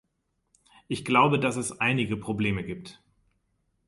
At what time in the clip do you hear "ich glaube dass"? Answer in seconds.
0.87-1.57